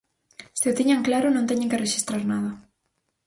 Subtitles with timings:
[0.59, 2.51] Se o tiñan claro, non teñen que rexistrar nada.